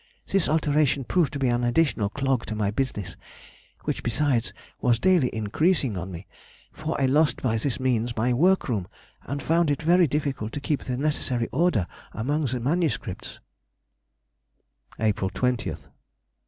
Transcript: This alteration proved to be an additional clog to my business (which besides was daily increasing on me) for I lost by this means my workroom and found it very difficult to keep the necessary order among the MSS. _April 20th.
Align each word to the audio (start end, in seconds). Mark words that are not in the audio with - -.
This 0.25 0.49
alteration 0.49 1.03
proved 1.03 1.31
to 1.33 1.37
be 1.37 1.47
an 1.47 1.63
additional 1.63 2.09
clog 2.09 2.47
to 2.47 2.55
my 2.55 2.71
business 2.71 3.15
(which 3.83 4.01
besides 4.01 4.51
was 4.81 4.97
daily 4.97 5.29
increasing 5.31 5.95
on 5.95 6.11
me) 6.11 6.25
for 6.73 6.99
I 6.99 7.05
lost 7.05 7.43
by 7.43 7.59
this 7.59 7.79
means 7.79 8.15
my 8.17 8.33
workroom 8.33 8.87
and 9.25 9.43
found 9.43 9.69
it 9.69 9.83
very 9.83 10.07
difficult 10.07 10.53
to 10.53 10.59
keep 10.59 10.81
the 10.83 10.97
necessary 10.97 11.49
order 11.51 11.85
among 12.13 12.45
the 12.45 12.59
MSS. 12.59 13.37
_April 14.99 15.31
20th. 15.31 15.85